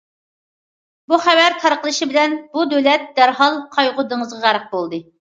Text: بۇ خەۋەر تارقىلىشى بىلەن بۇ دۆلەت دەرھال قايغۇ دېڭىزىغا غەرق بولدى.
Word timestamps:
بۇ 1.11 1.17
خەۋەر 1.25 1.55
تارقىلىشى 1.65 2.07
بىلەن 2.13 2.33
بۇ 2.55 2.63
دۆلەت 2.71 3.05
دەرھال 3.19 3.59
قايغۇ 3.75 4.07
دېڭىزىغا 4.15 4.47
غەرق 4.47 4.65
بولدى. 4.73 5.01